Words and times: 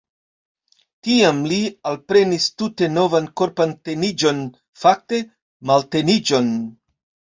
Tiam 1.07 1.41
li 1.51 1.59
alprenis 1.91 2.47
tute 2.61 2.89
novan 2.95 3.29
korpan 3.41 3.75
teniĝon– 3.89 4.41
fakte 4.85 5.21
malteniĝon. 5.73 6.51